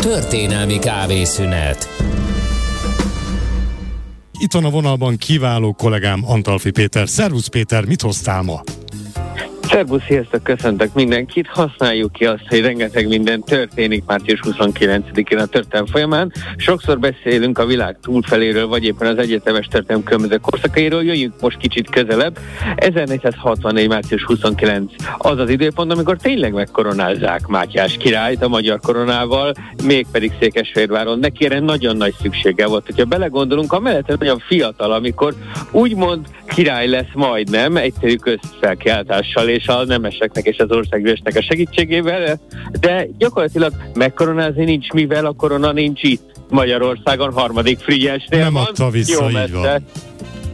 Történelmi 0.00 0.78
kávészünet. 0.78 1.88
Itt 4.38 4.52
van 4.52 4.64
a 4.64 4.70
vonalban 4.70 5.16
kiváló 5.16 5.72
kollégám 5.72 6.20
Antalfi 6.26 6.70
Péter. 6.70 7.08
Szervusz 7.08 7.46
Péter, 7.46 7.84
mit 7.84 8.00
hoztál 8.00 8.42
ma? 8.42 8.62
Szervusz, 9.70 10.02
sziasztok, 10.06 10.42
köszöntök 10.42 10.94
mindenkit. 10.94 11.46
Használjuk 11.46 12.12
ki 12.12 12.24
azt, 12.24 12.48
hogy 12.48 12.60
rengeteg 12.60 13.08
minden 13.08 13.42
történik 13.42 14.04
március 14.06 14.40
29-én 14.44 15.38
a 15.38 15.46
történelm 15.46 15.86
folyamán. 15.86 16.32
Sokszor 16.56 16.98
beszélünk 16.98 17.58
a 17.58 17.66
világ 17.66 17.98
túlfeléről, 18.02 18.66
vagy 18.66 18.84
éppen 18.84 19.08
az 19.08 19.18
egyetemes 19.18 19.66
történelem 19.66 20.04
különböző 20.04 20.36
korszakairól. 20.36 21.04
Jöjjünk 21.04 21.34
most 21.40 21.56
kicsit 21.56 21.90
közelebb. 21.90 22.38
1464. 22.76 23.88
március 23.88 24.24
29 24.24 24.92
az 25.18 25.38
az 25.38 25.50
időpont, 25.50 25.92
amikor 25.92 26.16
tényleg 26.16 26.52
megkoronázzák 26.52 27.46
Mátyás 27.46 27.96
királyt 27.96 28.42
a 28.42 28.48
magyar 28.48 28.80
koronával, 28.80 29.52
mégpedig 29.84 30.32
Székesfehérváron. 30.40 31.18
Neki 31.18 31.44
erre 31.44 31.60
nagyon 31.60 31.96
nagy 31.96 32.14
szüksége 32.20 32.66
volt. 32.66 32.86
Hogyha 32.86 33.04
belegondolunk, 33.04 33.72
amellett 33.72 34.18
nagyon 34.18 34.38
fiatal, 34.38 34.92
amikor 34.92 35.34
úgymond 35.70 36.26
király 36.54 36.88
lesz 36.88 37.12
majdnem, 37.14 37.76
egyszerű 37.76 38.14
közfelkiáltással 38.16 39.48
és 39.48 39.66
a 39.66 39.84
nemeseknek 39.84 40.44
és 40.44 40.58
az 40.58 40.70
országgyűlésnek 40.70 41.36
a 41.36 41.42
segítségével, 41.42 42.40
de 42.80 43.06
gyakorlatilag 43.18 43.72
megkoronázni 43.94 44.64
nincs, 44.64 44.90
mivel 44.90 45.26
a 45.26 45.32
korona 45.32 45.72
nincs 45.72 46.02
itt. 46.02 46.28
Magyarországon 46.48 47.32
harmadik 47.32 47.78
Frigyesnél 47.78 48.40
Nem 48.40 48.52
van. 48.52 48.62
adta 48.64 48.90
vissza, 48.90 49.22
Jó 49.22 49.28
így 49.28 49.34
messze. 49.34 49.52
van. 49.52 49.84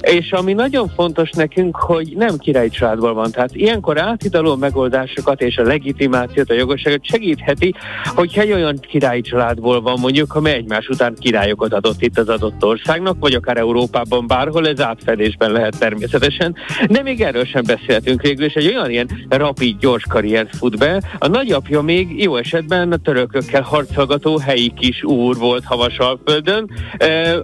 És 0.06 0.33
ami 0.33 0.52
nagyon 0.52 0.88
fontos 0.88 1.30
nekünk, 1.30 1.77
hogy 1.77 2.12
nem 2.16 2.37
királyi 2.37 2.69
családból 2.69 3.15
van. 3.15 3.30
Tehát 3.30 3.55
ilyenkor 3.55 4.01
áthidaló 4.01 4.56
megoldásokat 4.56 5.41
és 5.41 5.56
a 5.56 5.62
legitimációt, 5.62 6.51
a 6.51 6.55
jogosságot 6.55 7.05
segítheti, 7.05 7.74
hogyha 8.05 8.41
egy 8.41 8.52
olyan 8.52 8.79
királyi 8.80 9.20
családból 9.20 9.80
van 9.80 10.01
mondjuk, 10.01 10.34
amely 10.34 10.55
egymás 10.55 10.88
után 10.88 11.15
királyokat 11.20 11.73
adott 11.73 12.02
itt 12.02 12.19
az 12.19 12.29
adott 12.29 12.65
országnak, 12.65 13.16
vagy 13.21 13.35
akár 13.35 13.57
Európában 13.57 14.26
bárhol, 14.26 14.68
ez 14.68 14.80
átfedésben 14.80 15.52
lehet 15.52 15.79
természetesen. 15.79 16.54
De 16.88 17.02
még 17.02 17.20
erről 17.20 17.45
sem 17.45 17.63
beszélhetünk 17.66 18.23
végül, 18.23 18.45
és 18.45 18.54
egy 18.54 18.66
olyan 18.66 18.91
ilyen 18.91 19.09
rapid, 19.29 19.79
gyors 19.79 20.04
karriert 20.09 20.57
fut 20.57 20.79
be. 20.79 21.02
A 21.18 21.26
nagyapja 21.26 21.80
még 21.80 22.23
jó 22.23 22.37
esetben 22.37 22.93
a 22.93 22.96
törökökkel 22.96 23.63
harcolgató 23.63 24.38
helyi 24.38 24.73
kis 24.79 25.04
úr 25.04 25.37
volt 25.37 25.65
Havasalföldön, 25.65 26.70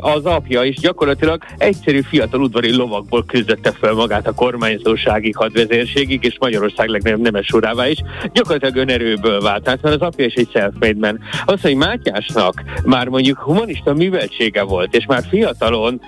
az 0.00 0.24
apja 0.24 0.62
is 0.62 0.76
gyakorlatilag 0.76 1.42
egyszerű 1.58 2.00
fiatal 2.00 2.41
udvari 2.53 2.77
lovakból 2.77 3.25
küzdötte 3.25 3.72
fel 3.81 3.92
magát 3.92 4.27
a 4.27 4.33
kormányzóságig, 4.33 5.36
hadvezérségig, 5.36 6.25
és 6.25 6.36
Magyarország 6.41 6.89
legnagyobb 6.89 7.20
nemes 7.20 7.50
urává 7.50 7.89
is. 7.89 7.98
Gyakorlatilag 8.33 8.77
önerőből 8.77 9.41
vált, 9.41 9.62
tehát 9.62 9.83
mert 9.83 9.94
az 9.94 10.00
apja 10.00 10.25
is 10.25 10.34
egy 10.34 10.48
self 10.53 10.75
man. 10.97 11.19
Az, 11.44 11.61
hogy 11.61 11.75
Mátyásnak 11.75 12.62
már 12.84 13.09
mondjuk 13.09 13.39
humanista 13.39 13.94
műveltsége 13.94 14.62
volt, 14.62 14.97
és 14.97 15.06
már 15.06 15.22
fiatalon 15.28 16.00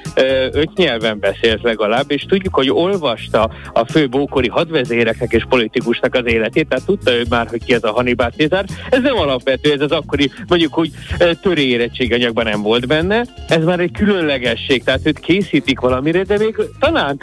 öt 0.52 0.70
nyelven 0.74 1.18
beszélt 1.18 1.62
legalább, 1.62 2.10
és 2.10 2.22
tudjuk, 2.22 2.54
hogy 2.54 2.70
olvasta 2.70 3.50
a 3.72 3.84
fő 3.84 4.08
ókori 4.16 4.48
hadvezéreknek 4.48 5.32
és 5.32 5.44
politikusnak 5.48 6.14
az 6.14 6.26
életét, 6.26 6.68
tehát 6.68 6.84
tudta 6.84 7.12
ő 7.12 7.22
már, 7.30 7.46
hogy 7.46 7.64
ki 7.64 7.74
ez 7.74 7.84
a 7.84 7.92
Hannibal 7.92 8.30
Cézár. 8.36 8.64
Ez 8.90 9.02
nem 9.02 9.16
alapvető, 9.16 9.72
ez 9.72 9.80
az 9.80 9.90
akkori 9.90 10.30
mondjuk 10.48 10.78
úgy 10.78 10.90
ö, 11.18 11.30
törő 11.42 11.62
érettséganyagban 11.62 12.44
nem 12.44 12.62
volt 12.62 12.86
benne, 12.86 13.24
ez 13.48 13.64
már 13.64 13.80
egy 13.80 13.92
különlegesség, 13.92 14.84
tehát 14.84 15.00
őt 15.06 15.18
készítik 15.18 15.80
valamire, 15.80 16.22
de 16.22 16.33
még 16.38 16.56
talán 16.78 17.20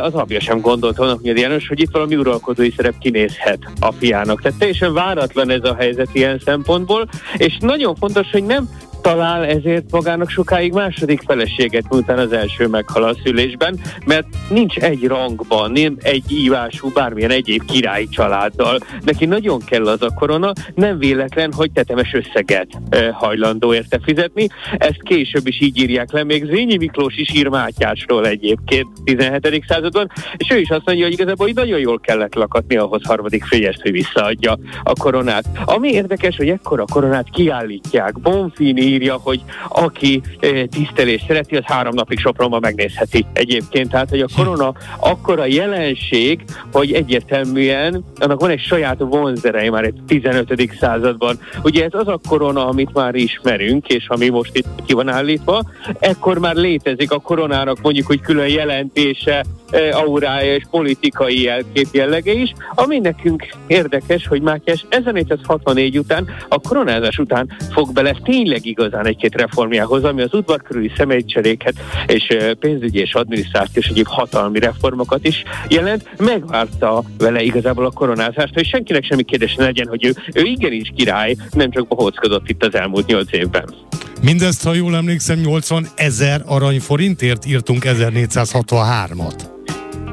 az 0.00 0.14
apja 0.14 0.40
sem 0.40 0.60
gondolt 0.60 0.96
volna, 0.96 1.18
hogy 1.22 1.38
János, 1.38 1.68
hogy 1.68 1.80
itt 1.80 1.90
valami 1.92 2.16
uralkodói 2.16 2.70
szerep 2.70 2.98
kinézhet 2.98 3.58
a 3.80 3.92
fiának. 3.92 4.42
Tehát 4.42 4.58
teljesen 4.58 4.92
váratlan 4.92 5.50
ez 5.50 5.64
a 5.64 5.74
helyzet 5.78 6.08
ilyen 6.12 6.38
szempontból, 6.44 7.08
és 7.36 7.56
nagyon 7.60 7.94
fontos, 7.94 8.30
hogy 8.30 8.44
nem 8.44 8.68
talál 9.06 9.44
ezért 9.44 9.90
magának 9.90 10.30
sokáig 10.30 10.72
második 10.72 11.22
feleséget, 11.26 11.84
miután 11.90 12.18
az 12.18 12.32
első 12.32 12.66
meghal 12.66 13.02
a 13.02 13.16
szülésben, 13.24 13.78
mert 14.06 14.26
nincs 14.50 14.76
egy 14.76 15.06
rangban, 15.06 15.70
nem 15.70 15.96
egy 16.02 16.32
ívású, 16.32 16.90
bármilyen 16.94 17.30
egyéb 17.30 17.64
királyi 17.64 18.08
családdal. 18.08 18.78
Neki 19.04 19.24
nagyon 19.24 19.60
kell 19.64 19.86
az 19.86 20.02
a 20.02 20.14
korona, 20.14 20.52
nem 20.74 20.98
véletlen, 20.98 21.52
hogy 21.52 21.72
tetemes 21.72 22.14
összeget 22.14 22.68
e, 22.88 23.10
hajlandó 23.10 23.74
érte 23.74 23.98
fizetni. 24.02 24.46
Ezt 24.76 25.02
később 25.02 25.46
is 25.46 25.60
így 25.60 25.78
írják 25.78 26.12
le, 26.12 26.24
még 26.24 26.44
Zrínyi 26.44 26.76
Miklós 26.76 27.16
is 27.16 27.34
ír 27.34 27.48
Mátyásról 27.48 28.26
egyébként 28.26 28.88
17. 29.04 29.64
században, 29.68 30.10
és 30.36 30.50
ő 30.50 30.58
is 30.58 30.70
azt 30.70 30.86
mondja, 30.86 31.04
hogy 31.04 31.12
igazából 31.12 31.46
hogy 31.46 31.54
nagyon 31.54 31.78
jól 31.78 32.00
kellett 32.00 32.34
lakatni 32.34 32.76
ahhoz 32.76 33.04
harmadik 33.04 33.44
fényest, 33.44 33.82
hogy 33.82 33.92
visszaadja 33.92 34.58
a 34.82 34.92
koronát. 34.92 35.44
Ami 35.64 35.88
érdekes, 35.92 36.36
hogy 36.36 36.48
ekkor 36.48 36.80
a 36.80 36.84
koronát 36.92 37.30
kiállítják. 37.30 38.20
Bonfini 38.20 38.95
írja, 38.96 39.18
hogy 39.22 39.40
aki 39.68 40.22
eh, 40.40 40.62
tisztelés 40.70 41.24
szereti, 41.26 41.56
az 41.56 41.64
három 41.64 41.94
napig 41.94 42.18
Sopronban 42.18 42.60
megnézheti 42.62 43.26
egyébként. 43.32 43.90
Tehát, 43.90 44.10
hogy 44.10 44.20
a 44.20 44.26
korona 44.36 44.74
akkora 45.00 45.46
jelenség, 45.46 46.44
hogy 46.72 46.92
egyértelműen 46.92 48.04
annak 48.18 48.40
van 48.40 48.50
egy 48.50 48.60
saját 48.60 48.98
vonzereje 48.98 49.70
már 49.70 49.84
egy 49.84 49.94
15. 50.06 50.70
században. 50.80 51.38
Ugye 51.62 51.84
ez 51.84 51.94
az 51.94 52.08
a 52.08 52.20
korona, 52.28 52.66
amit 52.66 52.92
már 52.92 53.14
ismerünk, 53.14 53.86
és 53.86 54.08
ami 54.08 54.28
most 54.28 54.56
itt 54.56 54.66
ki 54.86 54.92
van 54.92 55.08
állítva, 55.08 55.62
ekkor 55.98 56.38
már 56.38 56.54
létezik 56.54 57.10
a 57.10 57.18
koronának 57.18 57.80
mondjuk, 57.82 58.06
hogy 58.06 58.20
külön 58.20 58.48
jelentése, 58.48 59.44
aurája 59.92 60.54
és 60.54 60.62
politikai 60.70 61.42
jelkép 61.42 61.86
jellege 61.92 62.32
is, 62.32 62.52
ami 62.74 62.98
nekünk 62.98 63.46
érdekes, 63.66 64.26
hogy 64.26 64.42
Mátyás 64.42 64.84
1464 64.88 65.98
után, 65.98 66.28
a 66.48 66.58
koronázás 66.58 67.18
után 67.18 67.56
fog 67.70 67.92
bele 67.92 68.16
tényleg 68.24 68.66
igazán 68.66 69.06
egy-két 69.06 69.34
reformjához, 69.34 70.04
ami 70.04 70.22
az 70.22 70.34
udvar 70.34 70.62
körüli 70.62 70.92
személycseréket 70.96 71.74
és 72.06 72.36
pénzügyi 72.58 72.98
és 72.98 73.14
adminisztrációs 73.14 73.84
és 73.86 73.92
egyéb 73.92 74.06
hatalmi 74.06 74.58
reformokat 74.58 75.26
is 75.26 75.42
jelent, 75.68 76.08
megvárta 76.18 77.02
vele 77.18 77.42
igazából 77.42 77.84
a 77.84 77.90
koronázást, 77.90 78.54
hogy 78.54 78.66
senkinek 78.66 79.04
semmi 79.04 79.22
kérdés 79.22 79.54
ne 79.54 79.64
legyen, 79.64 79.86
hogy 79.86 80.04
ő, 80.04 80.14
ő 80.34 80.42
igenis 80.42 80.92
király, 80.96 81.36
nem 81.50 81.70
csak 81.70 81.88
bohóckodott 81.88 82.48
itt 82.48 82.64
az 82.64 82.74
elmúlt 82.74 83.06
nyolc 83.06 83.32
évben. 83.32 83.74
Mindezt, 84.22 84.64
ha 84.64 84.74
jól 84.74 84.96
emlékszem, 84.96 85.38
80 85.38 85.86
ezer 85.94 86.42
aranyforintért 86.46 87.46
írtunk 87.46 87.82
1463-at. 87.86 89.55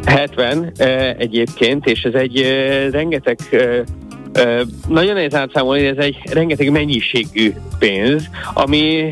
70 0.06 0.72
eh, 0.76 1.16
egyébként, 1.18 1.86
és 1.86 2.04
ez 2.04 2.14
egy 2.14 2.42
eh, 2.42 2.92
rengeteg 2.92 3.38
eh, 3.52 3.82
nagyon 4.88 5.14
nehéz 5.14 5.36
átszámolni, 5.36 5.86
ez 5.86 5.98
egy 5.98 6.18
rengeteg 6.32 6.72
mennyiségű 6.72 7.54
pénz, 7.80 8.30
ami 8.54 9.12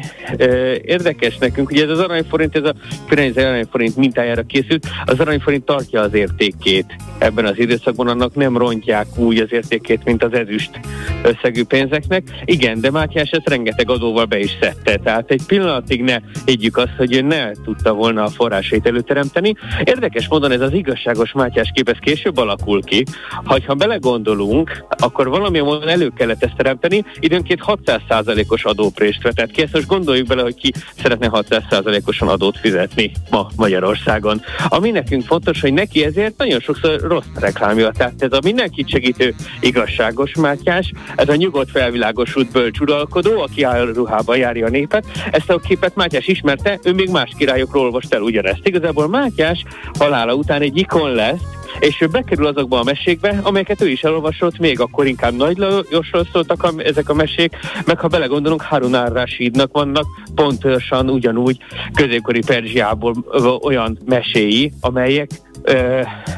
érdekes 0.81 1.37
nekünk, 1.37 1.71
ugye 1.71 1.83
ez 1.83 1.89
az 1.89 1.99
aranyforint, 1.99 2.55
ez 2.55 2.63
a 2.63 2.73
Firenze 3.07 3.47
aranyforint 3.47 3.95
mintájára 3.95 4.43
készült, 4.43 4.87
az 5.05 5.19
aranyforint 5.19 5.65
tartja 5.65 6.01
az 6.01 6.13
értékét 6.13 6.95
ebben 7.17 7.45
az 7.45 7.59
időszakban, 7.59 8.07
annak 8.07 8.35
nem 8.35 8.57
rontják 8.57 9.05
úgy 9.15 9.37
az 9.37 9.51
értékét, 9.51 10.03
mint 10.03 10.23
az 10.23 10.33
ezüst 10.33 10.79
összegű 11.23 11.63
pénzeknek. 11.63 12.23
Igen, 12.45 12.81
de 12.81 12.91
Mátyás 12.91 13.29
ezt 13.29 13.49
rengeteg 13.49 13.89
adóval 13.89 14.25
be 14.25 14.39
is 14.39 14.57
szedte, 14.61 14.95
tehát 14.95 15.31
egy 15.31 15.41
pillanatig 15.47 16.01
ne 16.03 16.17
higgyük 16.45 16.77
azt, 16.77 16.95
hogy 16.97 17.15
ő 17.15 17.21
ne 17.21 17.51
tudta 17.51 17.93
volna 17.93 18.23
a 18.23 18.29
forrásait 18.29 18.87
előteremteni. 18.87 19.55
Érdekes 19.83 20.27
módon 20.27 20.51
ez 20.51 20.61
az 20.61 20.73
igazságos 20.73 21.31
Mátyás 21.31 21.71
kép, 21.73 21.89
ez 21.89 21.97
később 21.99 22.37
alakul 22.37 22.83
ki. 22.83 23.03
Ha, 23.43 23.57
ha 23.65 23.73
belegondolunk, 23.73 24.85
akkor 25.11 25.29
valamilyen 25.29 25.66
módon 25.66 25.88
elő 25.88 26.11
kellett 26.16 26.44
ezt 26.44 26.55
teremteni, 26.55 27.05
időnként 27.19 27.59
600%-os 27.66 28.66
adóprést 28.66 29.23
vetett 29.23 29.51
ki. 29.51 29.61
Ezt 29.61 29.73
most 29.73 29.88
gondoljuk 29.88 30.27
bele, 30.27 30.41
hogy 30.41 30.55
ki 30.55 30.73
szeretne 30.97 31.29
600%-osan 31.31 32.27
adót 32.27 32.57
fizetni 32.57 33.11
ma 33.29 33.47
Magyarországon. 33.55 34.41
Ami 34.67 34.91
nekünk 34.91 35.25
fontos, 35.25 35.61
hogy 35.61 35.73
neki 35.73 36.03
ezért 36.03 36.38
nagyon 36.38 36.59
sokszor 36.59 36.99
rossz 37.01 37.25
reklámja. 37.35 37.91
Tehát 37.91 38.22
ez 38.22 38.31
a 38.31 38.39
mindenkit 38.44 38.89
segítő 38.89 39.35
igazságos 39.59 40.35
Mátyás, 40.35 40.91
ez 41.16 41.29
a 41.29 41.35
nyugodt 41.35 41.72
felvilágosult 41.72 42.51
bölcsuralkodó, 42.51 43.41
aki 43.41 43.66
ruhában 43.93 44.37
járja 44.37 44.66
a 44.66 44.69
népet. 44.69 45.05
Ezt 45.31 45.49
a 45.49 45.59
képet 45.59 45.96
Mátyás 45.96 46.28
ismerte, 46.28 46.79
ő 46.84 46.93
még 46.93 47.09
más 47.09 47.31
királyokról 47.37 47.84
olvast 47.84 48.13
el 48.13 48.22
ugyanezt. 48.22 48.67
Igazából 48.67 49.08
Mátyás 49.08 49.63
halála 49.99 50.34
után 50.34 50.61
egy 50.61 50.78
ikon 50.78 51.11
lesz, 51.11 51.41
és 51.79 52.02
ő 52.02 52.08
bekerül 52.08 52.46
azokba 52.46 52.79
a 52.79 52.84
mesékbe, 52.84 53.40
amelyeket 53.44 53.82
ő 53.82 53.90
is 53.90 54.03
elolvasott, 54.03 54.58
még 54.58 54.79
akkor 54.79 55.08
inkább 55.08 55.34
Nagy 55.34 55.58
Lajosról 55.58 56.28
szóltak 56.32 56.64
a, 56.64 56.72
ezek 56.78 57.09
a 57.09 57.14
mesék, 57.14 57.56
meg 57.85 58.00
ha 58.00 58.08
belegondolunk, 58.08 58.62
Harun 58.62 58.94
ar-Rashidnak 58.94 59.72
vannak 59.72 60.06
pontosan 60.35 61.09
ugyanúgy 61.09 61.58
középkori 61.94 62.41
Perzsiából 62.46 63.16
olyan 63.62 63.97
meséi, 64.06 64.72
amelyek 64.82 65.29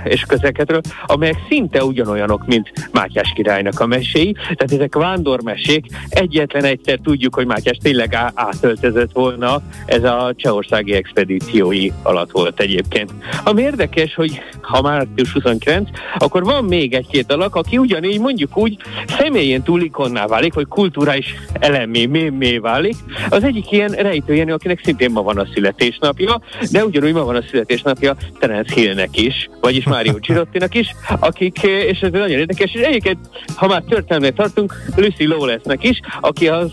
és 0.04 0.22
közeketről, 0.22 0.82
amelyek 1.06 1.38
szinte 1.50 1.84
ugyanolyanok, 1.84 2.46
mint 2.46 2.72
Mátyás 2.92 3.32
királynak 3.36 3.80
a 3.80 3.86
meséi. 3.86 4.32
Tehát 4.32 4.72
ezek 4.72 4.96
vándormesék. 4.96 5.86
Egyetlen 6.10 6.64
egyszer 6.64 7.00
tudjuk, 7.04 7.36
hogy 7.36 7.46
Mátyás 7.46 7.78
tényleg 7.78 8.14
á- 8.14 8.32
átöltözött 8.36 9.12
volna, 9.12 9.62
ez 9.86 10.04
a 10.04 10.34
csehországi 10.36 10.94
expedíciói 10.94 11.92
alatt 12.04 12.32
volt 12.32 12.60
egyébként. 12.60 13.12
Ami 13.44 13.62
érdekes, 13.62 14.16
hogy 14.16 14.42
ha 14.62 14.82
március 14.82 15.32
29, 15.32 15.90
akkor 16.18 16.44
van 16.44 16.64
még 16.64 16.94
egy-két 16.94 17.32
alak, 17.32 17.56
aki 17.56 17.78
ugyanígy 17.78 18.20
mondjuk 18.20 18.58
úgy 18.58 18.78
személyén 19.18 19.64
túl 19.64 19.82
ikonná 19.82 20.26
válik, 20.26 20.54
vagy 20.54 20.68
kulturális 20.68 21.36
elemmé, 21.60 22.06
mémé 22.06 22.58
válik. 22.58 22.96
Az 23.30 23.44
egyik 23.44 23.72
ilyen 23.72 23.92
rejtőjenő, 23.92 24.54
akinek 24.54 24.82
szintén 24.84 25.12
ma 25.12 25.22
van 25.22 25.38
a 25.38 25.48
születésnapja, 25.54 26.42
de 26.72 26.86
ugyanúgy 26.86 27.14
ma 27.14 27.24
van 27.24 27.36
a 27.36 27.44
születésnapja 27.50 28.16
Terence 28.40 28.74
Hillnek 28.74 29.13
is, 29.18 29.50
vagyis 29.62 29.86
Mário 29.86 30.20
Csirottinak 30.20 30.76
is, 30.76 30.96
akik, 31.20 31.64
és 31.64 32.00
ez 32.00 32.12
nagyon 32.12 32.30
érdekes, 32.30 32.74
és 32.74 32.82
egyébként, 32.82 33.18
ha 33.56 33.68
már 33.68 33.84
történelmet 33.90 34.36
tartunk, 34.36 34.74
Lucy 34.96 35.28
Lawlessnek 35.28 35.84
is, 35.84 36.00
aki 36.22 36.48
az 36.48 36.72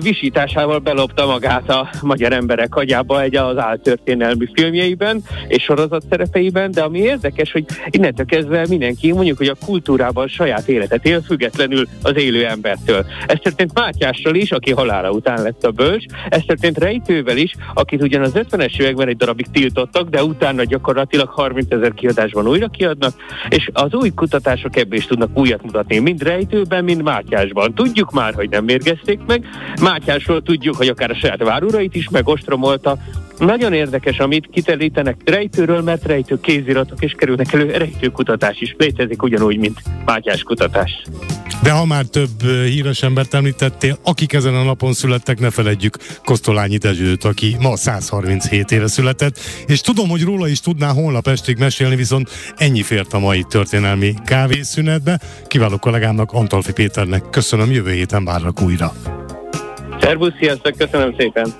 visításával 0.00 0.78
belopta 0.78 1.26
magát 1.26 1.70
a 1.70 1.90
magyar 2.02 2.32
emberek 2.32 2.74
agyába 2.74 3.22
egy 3.22 3.36
az 3.36 3.58
áltörténelmi 3.58 4.46
filmjeiben 4.52 5.22
és 5.48 5.62
sorozat 5.62 6.04
szerepeiben, 6.10 6.70
de 6.70 6.82
ami 6.82 6.98
érdekes, 6.98 7.52
hogy 7.52 7.64
innentől 7.90 8.26
kezdve 8.26 8.66
mindenki 8.68 9.12
mondjuk, 9.12 9.38
hogy 9.38 9.46
a 9.46 9.56
kultúrában 9.64 10.28
saját 10.28 10.68
életet 10.68 11.06
él, 11.06 11.22
függetlenül 11.22 11.86
az 12.02 12.16
élő 12.16 12.46
embertől. 12.46 13.06
Ez 13.26 13.38
történt 13.42 13.74
Mátyással 13.74 14.34
is, 14.34 14.52
aki 14.52 14.72
halála 14.72 15.10
után 15.10 15.42
lett 15.42 15.64
a 15.64 15.70
bölcs, 15.70 16.04
ez 16.28 16.42
történt 16.46 16.78
Rejtővel 16.78 17.36
is, 17.36 17.54
akit 17.74 18.02
ugyan 18.02 18.22
az 18.22 18.32
50-es 18.34 18.80
években 18.80 19.08
egy 19.08 19.16
darabig 19.16 19.46
tiltottak, 19.52 20.08
de 20.08 20.24
utána 20.24 20.64
gyakorlatilag 20.64 21.28
30 21.28 21.72
ezer 21.72 21.92
kiadásban 21.94 22.48
újra 22.48 22.68
kiadnak, 22.68 23.12
és 23.48 23.70
az 23.72 23.94
új 23.94 24.10
kutatások 24.10 24.76
ebből 24.76 24.98
is 24.98 25.06
tudnak 25.06 25.38
újat 25.38 25.62
mutatni, 25.62 25.98
mind 25.98 26.22
Rejtőben, 26.22 26.84
mind 26.84 27.02
Mátyásban. 27.02 27.74
Tudjuk 27.74 28.10
már, 28.10 28.34
hogy 28.34 28.48
nem 28.48 28.64
mérgezték 28.64 29.18
meg, 29.26 29.46
Mátyásról 29.80 30.42
tudjuk, 30.42 30.76
hogy 30.76 30.88
akár 30.88 31.10
a 31.10 31.14
saját 31.14 31.42
várurait 31.42 31.94
is 31.94 32.08
megostromolta. 32.08 32.98
Nagyon 33.38 33.72
érdekes, 33.72 34.18
amit 34.18 34.48
kitelítenek 34.52 35.16
rejtőről, 35.24 35.82
mert 35.82 36.04
rejtő 36.04 36.40
kéziratok 36.40 37.02
és 37.02 37.12
kerülnek 37.18 37.52
elő, 37.52 37.70
rejtőkutatás 37.70 38.60
is 38.60 38.74
létezik 38.78 39.22
ugyanúgy, 39.22 39.58
mint 39.58 39.82
Mátyás 40.04 40.42
kutatás. 40.42 41.02
De 41.62 41.70
ha 41.70 41.84
már 41.84 42.04
több 42.04 42.42
híres 42.42 43.02
embert 43.02 43.34
említettél, 43.34 43.98
akik 44.02 44.32
ezen 44.32 44.54
a 44.54 44.62
napon 44.62 44.92
születtek, 44.92 45.40
ne 45.40 45.50
feledjük 45.50 45.96
Kosztolányi 46.24 46.76
Dezsőt, 46.76 47.24
aki 47.24 47.56
ma 47.60 47.76
137 47.76 48.70
éve 48.70 48.88
született, 48.88 49.38
és 49.66 49.80
tudom, 49.80 50.08
hogy 50.08 50.22
róla 50.22 50.48
is 50.48 50.60
tudná 50.60 50.92
holnap 50.92 51.26
estig 51.26 51.58
mesélni, 51.58 51.96
viszont 51.96 52.30
ennyi 52.56 52.82
fért 52.82 53.12
a 53.12 53.18
mai 53.18 53.44
történelmi 53.48 54.14
kávészünetbe. 54.24 55.20
Kiváló 55.46 55.76
kollégámnak, 55.76 56.32
Antalfi 56.32 56.72
Péternek 56.72 57.30
köszönöm, 57.30 57.70
jövő 57.70 57.90
héten 57.90 58.24
várlak 58.24 58.60
újra. 58.60 58.92
Szervusz, 60.02 60.32
sziasztok, 60.38 60.76
köszönöm 60.76 61.14
szépen! 61.18 61.50